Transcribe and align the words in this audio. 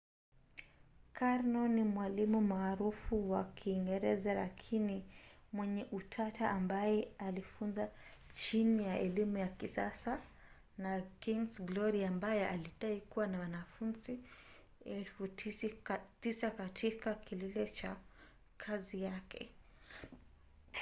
karno 1.13 1.65
ni 1.67 1.83
mwalimu 1.83 2.41
maarufu 2.41 3.31
wa 3.31 3.43
kiingereza 3.43 4.33
lakini 4.33 5.05
mwenye 5.51 5.85
utata 5.91 6.49
ambaye 6.51 7.07
alifunza 7.17 7.89
chini 8.31 8.83
ya 8.85 8.99
elimu 8.99 9.37
ya 9.37 9.47
kisasa 9.47 10.21
na 10.77 11.01
king's 11.19 11.61
glory 11.61 12.05
ambaye 12.05 12.47
alidai 12.47 13.01
kuwa 13.01 13.27
na 13.27 13.39
wanafunzi 13.39 14.19
9,000 14.85 16.51
katika 16.55 17.15
kilele 17.15 17.67
cha 17.69 17.95
kazi 18.57 19.01
yake 19.03 19.49